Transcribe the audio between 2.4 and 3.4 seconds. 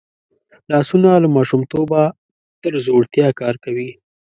تر زوړتیا